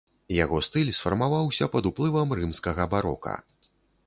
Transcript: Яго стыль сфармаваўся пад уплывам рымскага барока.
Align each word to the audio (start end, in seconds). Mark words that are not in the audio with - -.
Яго 0.43 0.61
стыль 0.67 0.87
сфармаваўся 0.99 1.67
пад 1.75 1.83
уплывам 1.91 2.35
рымскага 2.41 2.83
барока. 2.97 3.37